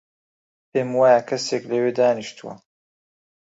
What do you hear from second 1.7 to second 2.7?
لەوێ دانیشتووە.